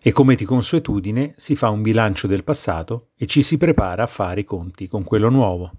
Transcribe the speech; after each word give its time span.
E 0.00 0.12
come 0.12 0.36
di 0.36 0.44
consuetudine 0.44 1.34
si 1.36 1.56
fa 1.56 1.70
un 1.70 1.82
bilancio 1.82 2.26
del 2.26 2.44
passato 2.44 3.10
e 3.16 3.26
ci 3.26 3.42
si 3.42 3.56
prepara 3.56 4.04
a 4.04 4.06
fare 4.06 4.40
i 4.40 4.44
conti 4.44 4.86
con 4.86 5.02
quello 5.02 5.28
nuovo. 5.28 5.72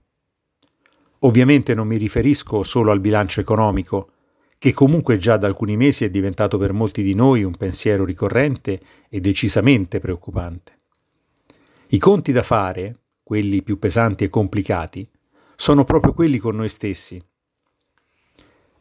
Ovviamente 1.20 1.74
non 1.74 1.88
mi 1.88 1.98
riferisco 1.98 2.64
solo 2.64 2.92
al 2.92 3.00
bilancio 3.00 3.40
economico, 3.42 4.12
che 4.58 4.74
comunque 4.74 5.18
già 5.18 5.38
da 5.38 5.48
alcuni 5.48 5.78
mesi 5.78 6.04
è 6.04 6.10
diventato 6.10 6.58
per 6.58 6.74
molti 6.74 7.02
di 7.02 7.14
noi 7.14 7.44
un 7.44 7.56
pensiero 7.56 8.04
ricorrente 8.04 8.80
e 9.10 9.22
decisamente 9.22 10.00
preoccupante. 10.00 10.80
I 11.88 11.98
conti 11.98 12.34
da 12.34 12.44
fare, 12.44 13.00
quelli 13.24 13.64
più 13.64 13.80
pesanti 13.80 14.26
e 14.26 14.30
complicati, 14.30 15.10
sono 15.56 15.86
proprio 15.86 16.14
quelli 16.14 16.38
con 16.38 16.58
noi 16.58 16.70
stessi. 16.70 17.24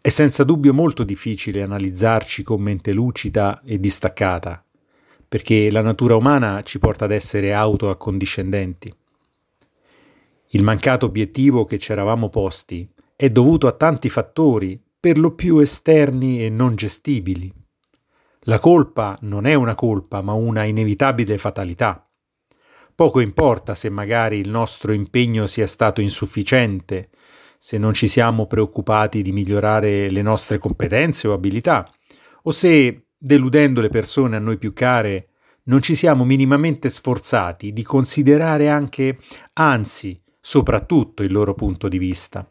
È 0.00 0.09
senza 0.09 0.42
dubbio 0.42 0.75
molto 0.75 1.05
difficile 1.05 1.62
analizzarci 1.62 2.42
con 2.42 2.61
mente 2.61 2.92
lucida 2.92 3.62
e 3.64 3.78
distaccata, 3.78 4.64
perché 5.28 5.70
la 5.70 5.82
natura 5.82 6.16
umana 6.16 6.62
ci 6.62 6.78
porta 6.78 7.04
ad 7.04 7.12
essere 7.12 7.52
autoaccondiscendenti. 7.52 8.92
Il 10.52 10.62
mancato 10.62 11.04
obiettivo 11.04 11.66
che 11.66 11.78
ci 11.78 11.92
eravamo 11.92 12.30
posti 12.30 12.90
è 13.14 13.28
dovuto 13.28 13.66
a 13.66 13.72
tanti 13.72 14.08
fattori, 14.08 14.80
per 15.00 15.18
lo 15.18 15.34
più 15.34 15.58
esterni 15.58 16.44
e 16.44 16.48
non 16.48 16.74
gestibili. 16.74 17.52
La 18.42 18.58
colpa 18.58 19.18
non 19.22 19.44
è 19.44 19.54
una 19.54 19.74
colpa, 19.74 20.22
ma 20.22 20.32
una 20.32 20.64
inevitabile 20.64 21.36
fatalità. 21.36 22.08
Poco 22.94 23.20
importa 23.20 23.74
se 23.74 23.90
magari 23.90 24.38
il 24.38 24.48
nostro 24.48 24.92
impegno 24.92 25.46
sia 25.46 25.66
stato 25.66 26.00
insufficiente, 26.00 27.10
se 27.58 27.76
non 27.76 27.92
ci 27.92 28.08
siamo 28.08 28.46
preoccupati 28.46 29.20
di 29.20 29.32
migliorare 29.32 30.08
le 30.10 30.22
nostre 30.22 30.58
competenze 30.58 31.28
o 31.28 31.32
abilità, 31.32 31.88
o 32.42 32.50
se 32.50 33.08
deludendo 33.19 33.80
le 33.80 33.88
persone 33.88 34.36
a 34.36 34.41
noi 34.41 34.56
più 34.56 34.72
care, 34.72 35.30
non 35.64 35.83
ci 35.83 35.94
siamo 35.94 36.24
minimamente 36.24 36.88
sforzati 36.88 37.72
di 37.72 37.83
considerare 37.83 38.69
anche, 38.69 39.19
anzi, 39.55 40.19
soprattutto 40.41 41.22
il 41.22 41.33
loro 41.33 41.55
punto 41.55 41.89
di 41.89 41.98
vista. 41.98 42.48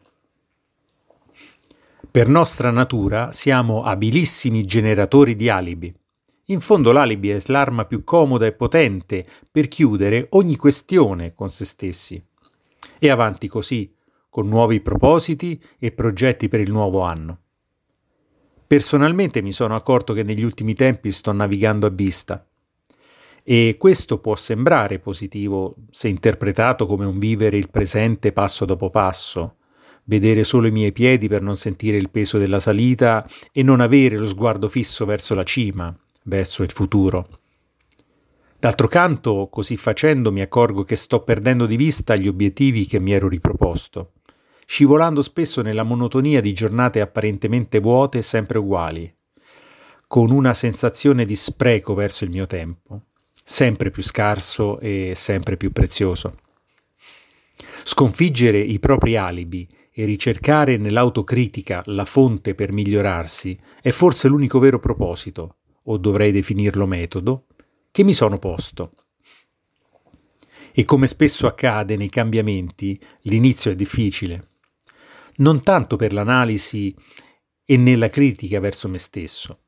Per 2.10 2.28
nostra 2.28 2.70
natura 2.70 3.32
siamo 3.32 3.82
abilissimi 3.82 4.64
generatori 4.64 5.34
di 5.34 5.48
alibi. 5.48 5.92
In 6.46 6.60
fondo 6.60 6.92
l'alibi 6.92 7.30
è 7.30 7.42
l'arma 7.46 7.84
più 7.84 8.04
comoda 8.04 8.46
e 8.46 8.52
potente 8.52 9.26
per 9.50 9.68
chiudere 9.68 10.28
ogni 10.30 10.56
questione 10.56 11.32
con 11.32 11.50
se 11.50 11.64
stessi. 11.64 12.22
E 12.98 13.10
avanti 13.10 13.48
così, 13.48 13.92
con 14.30 14.48
nuovi 14.48 14.80
propositi 14.80 15.60
e 15.78 15.92
progetti 15.92 16.48
per 16.48 16.60
il 16.60 16.70
nuovo 16.70 17.02
anno. 17.02 17.40
Personalmente 18.68 19.40
mi 19.40 19.50
sono 19.50 19.74
accorto 19.74 20.12
che 20.12 20.22
negli 20.22 20.44
ultimi 20.44 20.74
tempi 20.74 21.10
sto 21.10 21.32
navigando 21.32 21.86
a 21.86 21.90
vista. 21.90 22.46
E 23.42 23.76
questo 23.78 24.18
può 24.18 24.36
sembrare 24.36 24.98
positivo 24.98 25.74
se 25.90 26.08
interpretato 26.08 26.84
come 26.84 27.06
un 27.06 27.18
vivere 27.18 27.56
il 27.56 27.70
presente 27.70 28.30
passo 28.30 28.66
dopo 28.66 28.90
passo, 28.90 29.56
vedere 30.04 30.44
solo 30.44 30.66
i 30.66 30.70
miei 30.70 30.92
piedi 30.92 31.28
per 31.28 31.40
non 31.40 31.56
sentire 31.56 31.96
il 31.96 32.10
peso 32.10 32.36
della 32.36 32.60
salita 32.60 33.26
e 33.52 33.62
non 33.62 33.80
avere 33.80 34.18
lo 34.18 34.26
sguardo 34.26 34.68
fisso 34.68 35.06
verso 35.06 35.34
la 35.34 35.44
cima, 35.44 35.96
verso 36.24 36.62
il 36.62 36.70
futuro. 36.70 37.26
D'altro 38.58 38.86
canto, 38.86 39.48
così 39.50 39.78
facendo 39.78 40.30
mi 40.30 40.42
accorgo 40.42 40.82
che 40.84 40.96
sto 40.96 41.22
perdendo 41.22 41.64
di 41.64 41.76
vista 41.76 42.16
gli 42.16 42.28
obiettivi 42.28 42.84
che 42.84 43.00
mi 43.00 43.12
ero 43.12 43.28
riproposto 43.28 44.12
scivolando 44.70 45.22
spesso 45.22 45.62
nella 45.62 45.82
monotonia 45.82 46.42
di 46.42 46.52
giornate 46.52 47.00
apparentemente 47.00 47.80
vuote 47.80 48.18
e 48.18 48.22
sempre 48.22 48.58
uguali, 48.58 49.10
con 50.06 50.30
una 50.30 50.52
sensazione 50.52 51.24
di 51.24 51.34
spreco 51.36 51.94
verso 51.94 52.24
il 52.24 52.30
mio 52.30 52.46
tempo, 52.46 53.04
sempre 53.42 53.90
più 53.90 54.02
scarso 54.02 54.78
e 54.78 55.14
sempre 55.16 55.56
più 55.56 55.72
prezioso. 55.72 56.34
Sconfiggere 57.82 58.58
i 58.58 58.78
propri 58.78 59.16
alibi 59.16 59.66
e 59.90 60.04
ricercare 60.04 60.76
nell'autocritica 60.76 61.80
la 61.86 62.04
fonte 62.04 62.54
per 62.54 62.70
migliorarsi 62.70 63.58
è 63.80 63.88
forse 63.88 64.28
l'unico 64.28 64.58
vero 64.58 64.78
proposito, 64.78 65.56
o 65.84 65.96
dovrei 65.96 66.30
definirlo 66.30 66.86
metodo, 66.86 67.46
che 67.90 68.04
mi 68.04 68.12
sono 68.12 68.38
posto. 68.38 68.92
E 70.72 70.84
come 70.84 71.06
spesso 71.06 71.46
accade 71.46 71.96
nei 71.96 72.10
cambiamenti, 72.10 73.00
l'inizio 73.22 73.70
è 73.70 73.74
difficile 73.74 74.48
non 75.38 75.62
tanto 75.62 75.96
per 75.96 76.12
l'analisi 76.12 76.94
e 77.64 77.76
nella 77.76 78.08
critica 78.08 78.60
verso 78.60 78.88
me 78.88 78.98
stesso. 78.98 79.60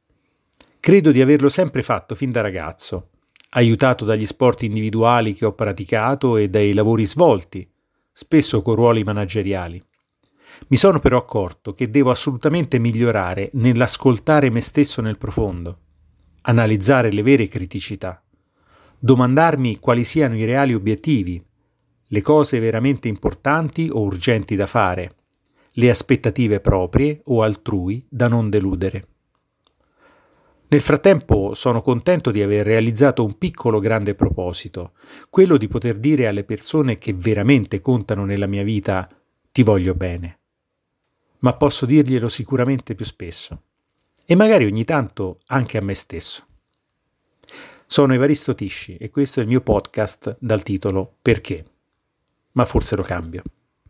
Credo 0.80 1.10
di 1.10 1.20
averlo 1.20 1.48
sempre 1.48 1.82
fatto 1.82 2.14
fin 2.14 2.32
da 2.32 2.40
ragazzo, 2.40 3.10
aiutato 3.50 4.04
dagli 4.04 4.26
sport 4.26 4.62
individuali 4.62 5.34
che 5.34 5.44
ho 5.44 5.52
praticato 5.52 6.36
e 6.36 6.48
dai 6.48 6.72
lavori 6.72 7.04
svolti, 7.04 7.68
spesso 8.10 8.62
con 8.62 8.74
ruoli 8.74 9.04
manageriali. 9.04 9.82
Mi 10.68 10.76
sono 10.76 10.98
però 10.98 11.18
accorto 11.18 11.72
che 11.72 11.90
devo 11.90 12.10
assolutamente 12.10 12.78
migliorare 12.78 13.50
nell'ascoltare 13.54 14.50
me 14.50 14.60
stesso 14.60 15.00
nel 15.00 15.18
profondo, 15.18 15.78
analizzare 16.42 17.12
le 17.12 17.22
vere 17.22 17.46
criticità, 17.48 18.22
domandarmi 18.98 19.78
quali 19.78 20.04
siano 20.04 20.36
i 20.36 20.44
reali 20.44 20.74
obiettivi, 20.74 21.42
le 22.12 22.20
cose 22.22 22.58
veramente 22.58 23.08
importanti 23.08 23.88
o 23.92 24.00
urgenti 24.00 24.56
da 24.56 24.66
fare, 24.66 25.14
le 25.72 25.90
aspettative 25.90 26.60
proprie 26.60 27.20
o 27.24 27.42
altrui 27.42 28.04
da 28.08 28.28
non 28.28 28.50
deludere. 28.50 29.06
Nel 30.68 30.80
frattempo 30.80 31.54
sono 31.54 31.82
contento 31.82 32.30
di 32.30 32.42
aver 32.42 32.64
realizzato 32.64 33.24
un 33.24 33.36
piccolo 33.38 33.80
grande 33.80 34.14
proposito, 34.14 34.92
quello 35.28 35.56
di 35.56 35.66
poter 35.66 35.98
dire 35.98 36.28
alle 36.28 36.44
persone 36.44 36.96
che 36.96 37.12
veramente 37.12 37.80
contano 37.80 38.24
nella 38.24 38.46
mia 38.46 38.62
vita 38.62 39.08
ti 39.50 39.64
voglio 39.64 39.94
bene. 39.94 40.38
Ma 41.40 41.54
posso 41.54 41.86
dirglielo 41.86 42.28
sicuramente 42.28 42.94
più 42.94 43.04
spesso 43.04 43.62
e 44.24 44.36
magari 44.36 44.64
ogni 44.64 44.84
tanto 44.84 45.40
anche 45.46 45.76
a 45.76 45.82
me 45.82 45.94
stesso. 45.94 46.46
Sono 47.84 48.14
Evaristo 48.14 48.54
Tisci 48.54 48.96
e 48.96 49.10
questo 49.10 49.40
è 49.40 49.42
il 49.42 49.48
mio 49.48 49.62
podcast 49.62 50.36
dal 50.38 50.62
titolo 50.62 51.16
Perché? 51.20 51.64
Ma 52.52 52.64
forse 52.64 52.94
lo 52.94 53.02
cambio. 53.02 53.42